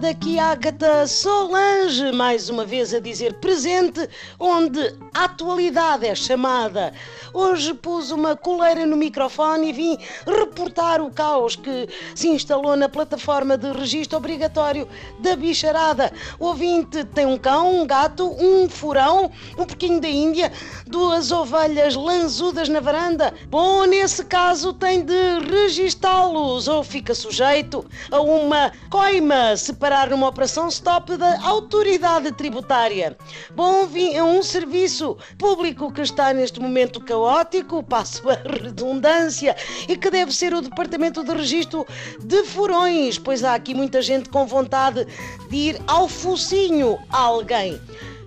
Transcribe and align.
daqui 0.00 0.38
Agatha 0.38 1.06
Solange, 1.06 2.10
mais 2.10 2.48
uma 2.48 2.64
vez 2.64 2.94
a 2.94 3.00
dizer 3.00 3.34
presente, 3.34 4.08
onde 4.38 4.80
a 5.12 5.24
atualidade 5.24 6.06
é 6.06 6.14
chamada. 6.14 6.94
Hoje 7.34 7.74
pus 7.74 8.10
uma 8.10 8.34
coleira 8.34 8.86
no 8.86 8.96
microfone 8.96 9.68
e 9.68 9.72
vim 9.72 9.98
reportar 10.26 11.02
o 11.02 11.10
caos 11.10 11.54
que 11.54 11.86
se 12.14 12.28
instalou 12.28 12.76
na 12.76 12.88
plataforma 12.88 13.58
de 13.58 13.70
registro 13.72 14.16
obrigatório 14.16 14.88
da 15.18 15.36
bicharada. 15.36 16.10
O 16.38 16.46
ouvinte 16.46 17.04
tem 17.04 17.26
um 17.26 17.36
cão, 17.36 17.82
um 17.82 17.86
gato, 17.86 18.26
um 18.26 18.68
furão, 18.70 19.30
um 19.58 19.66
pouquinho 19.66 20.00
da 20.00 20.08
Índia, 20.08 20.50
duas 20.86 21.30
ovelhas 21.30 21.94
lanzudas 21.94 22.68
na 22.68 22.80
varanda. 22.80 23.34
Bom, 23.48 23.84
nesse 23.84 24.24
caso 24.24 24.72
tem 24.72 25.04
de 25.04 25.38
registá-los 25.50 26.68
ou 26.68 26.82
fica 26.82 27.14
sujeito 27.14 27.84
a 28.10 28.20
uma 28.20 28.72
coima 28.88 29.56
separar 29.90 30.10
numa 30.10 30.28
operação 30.28 30.68
stop 30.68 31.16
da 31.16 31.40
autoridade 31.42 32.30
tributária. 32.30 33.16
Bom, 33.56 33.88
é 34.12 34.22
um 34.22 34.40
serviço 34.40 35.16
público 35.36 35.92
que 35.92 36.00
está 36.00 36.32
neste 36.32 36.60
momento 36.60 37.00
caótico, 37.00 37.82
passo 37.82 38.30
a 38.30 38.34
redundância, 38.62 39.56
e 39.88 39.96
que 39.96 40.08
deve 40.08 40.32
ser 40.32 40.54
o 40.54 40.60
Departamento 40.60 41.24
de 41.24 41.34
Registro 41.34 41.84
de 42.20 42.44
Furões, 42.44 43.18
pois 43.18 43.42
há 43.42 43.56
aqui 43.56 43.74
muita 43.74 44.00
gente 44.00 44.28
com 44.28 44.46
vontade 44.46 45.04
de 45.48 45.56
ir 45.56 45.82
ao 45.88 46.08
focinho 46.08 46.96
a 47.10 47.18
alguém. 47.18 47.80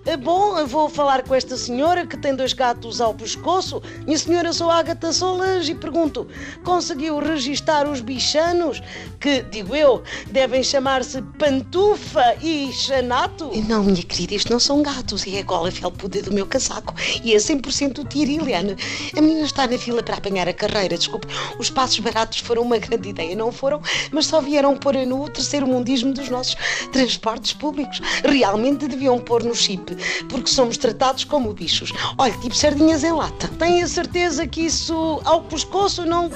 É 0.06 0.18
bom, 0.18 0.58
eu 0.58 0.66
vou 0.66 0.90
falar 0.90 1.22
com 1.22 1.34
esta 1.34 1.56
senhora 1.56 2.06
que 2.06 2.14
tem 2.14 2.36
dois 2.36 2.52
gatos 2.52 3.00
ao 3.00 3.14
pescoço. 3.14 3.82
Minha 4.04 4.18
senhora, 4.18 4.52
sou 4.52 4.70
Agatha 4.70 5.10
Solange 5.14 5.72
e 5.72 5.74
pergunto: 5.74 6.28
conseguiu 6.62 7.18
registar 7.18 7.88
os 7.88 8.02
bichanos 8.02 8.82
que, 9.18 9.40
digo 9.40 9.74
eu, 9.74 10.02
devem 10.30 10.62
chamar-se 10.62 11.22
Pantufa 11.38 12.36
e 12.42 12.70
Xanato? 12.70 13.50
Não, 13.66 13.82
minha 13.82 14.02
querida, 14.02 14.34
isto 14.34 14.52
não 14.52 14.60
são 14.60 14.82
gatos, 14.82 15.26
é 15.26 15.38
a 15.38 15.42
gola 15.42 15.70
felpuda 15.70 16.20
do 16.20 16.34
meu 16.34 16.44
casaco 16.44 16.94
e 17.22 17.32
é 17.32 17.38
100% 17.38 18.06
Tiriliane. 18.06 18.76
A 19.16 19.20
menina 19.22 19.46
está 19.46 19.66
na 19.66 19.78
fila 19.78 20.02
para 20.02 20.18
apanhar 20.18 20.46
a 20.46 20.52
carreira, 20.52 20.98
desculpe. 20.98 21.28
Os 21.58 21.70
passos 21.70 21.98
baratos 22.00 22.40
foram 22.40 22.60
uma 22.60 22.76
grande 22.76 23.08
ideia, 23.08 23.34
não 23.34 23.50
foram? 23.50 23.80
Mas 24.12 24.26
só 24.26 24.42
vieram 24.42 24.76
pôr 24.76 24.98
a 24.98 25.06
nu 25.06 25.22
o 25.22 25.30
terceiro 25.30 25.66
mundismo 25.66 26.12
dos 26.12 26.28
nossos 26.28 26.56
transportes 26.92 27.54
públicos. 27.54 28.02
Realmente 28.22 28.86
deviam 28.86 29.18
pôr 29.18 29.42
no 29.42 29.54
chip 29.54 29.93
porque 30.28 30.50
somos 30.50 30.76
tratados 30.76 31.24
como 31.24 31.52
bichos. 31.52 31.92
Olha, 32.18 32.32
tipo 32.38 32.54
sardinhas 32.54 33.04
em 33.04 33.12
lata. 33.12 33.48
Tenho 33.58 33.84
a 33.84 33.88
certeza 33.88 34.46
que 34.46 34.62
isso 34.62 35.20
ao 35.24 35.42
pescoço 35.42 36.04
não. 36.04 36.30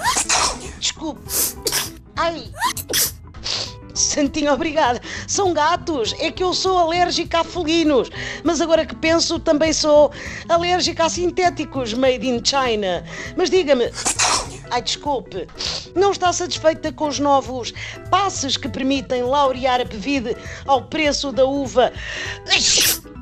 Desculpe. 0.79 1.21
Ai. 2.17 2.45
Santinho, 3.95 4.53
obrigada. 4.53 5.01
São 5.27 5.53
gatos. 5.53 6.15
É 6.19 6.31
que 6.31 6.43
eu 6.43 6.55
sou 6.55 6.79
alérgica 6.79 7.41
a 7.41 7.45
felinos. 7.45 8.11
Mas 8.45 8.61
agora 8.61 8.87
que 8.87 8.95
penso, 8.95 9.41
também 9.41 9.73
sou 9.73 10.13
alérgica 10.49 11.05
a 11.05 11.09
sintéticos 11.09 11.95
made 11.95 12.27
in 12.27 12.41
China. 12.45 13.05
Mas 13.37 13.51
diga-me. 13.51 13.91
Ai, 14.71 14.83
desculpe. 14.83 15.47
Não 15.95 16.13
está 16.13 16.33
satisfeita 16.33 16.93
com 16.93 17.09
os 17.09 17.19
novos 17.19 17.73
passes 18.11 18.57
que 18.57 18.69
permitem 18.69 19.23
laurear 19.23 19.81
a 19.81 19.85
bebida 19.85 20.37
ao 20.67 20.83
preço 20.83 21.33
da 21.33 21.45
uva? 21.45 21.93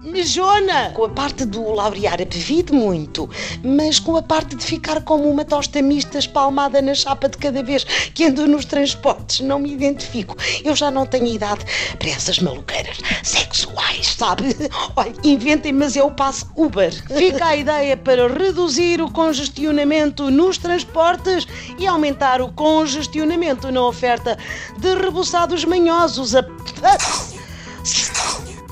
Mijona! 0.06 0.92
Com 0.94 1.05
a 1.05 1.08
parte 1.08 1.44
do 1.44 1.72
laurear 1.72 2.22
apivide 2.22 2.72
muito, 2.72 3.28
mas 3.64 3.98
com 3.98 4.17
a 4.17 4.22
parte 4.22 4.55
de 4.55 4.64
ficar 4.64 5.02
como 5.02 5.28
uma 5.28 5.44
tosta 5.44 5.83
mista 5.83 6.17
espalmada 6.17 6.80
na 6.80 6.94
chapa 6.94 7.28
de 7.28 7.36
cada 7.36 7.61
vez 7.61 7.83
que 8.14 8.24
ando 8.24 8.47
nos 8.47 8.64
transportes, 8.64 9.41
não 9.41 9.58
me 9.58 9.72
identifico. 9.72 10.36
Eu 10.64 10.77
já 10.77 10.92
não 10.92 11.06
tenho 11.06 11.27
idade 11.27 11.64
para 11.98 12.08
essas 12.08 12.39
maluqueiras 12.39 12.98
sexuais, 13.24 14.14
sabe? 14.17 14.55
Olha, 14.95 15.12
inventem, 15.24 15.73
mas 15.73 15.96
eu 15.96 16.08
passo 16.08 16.46
Uber. 16.55 16.92
Fica 17.12 17.46
a 17.46 17.56
ideia 17.56 17.96
para 17.96 18.29
reduzir 18.29 19.02
o 19.02 19.11
congestionamento 19.11 20.30
nos 20.30 20.56
transportes 20.56 21.36
e 21.79 21.86
aumentar 21.86 22.41
o 22.41 22.52
congestionamento 22.52 23.70
na 23.73 23.83
oferta 23.83 24.39
de 24.79 24.95
rebuçados 24.95 25.64
manhosos 25.64 26.35
a 26.35 26.45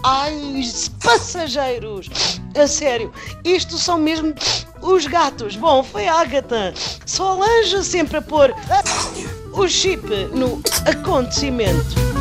Ai, 0.07 0.63
passageiros! 1.03 2.11
A 2.55 2.67
sério, 2.67 3.11
isto 3.43 3.79
são 3.79 3.99
mesmo 3.99 4.35
os 4.83 5.07
gatos. 5.07 5.57
Bom, 5.57 5.83
foi 5.83 6.07
a 6.07 6.21
Agatha. 6.21 6.75
Solange 7.07 7.83
sempre 7.83 8.19
a 8.19 8.23
pôr 8.23 8.55
o 9.55 9.67
chip 9.67 10.07
no 10.35 10.61
acontecimento. 10.87 12.14